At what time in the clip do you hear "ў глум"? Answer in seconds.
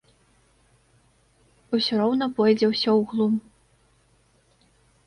2.99-3.33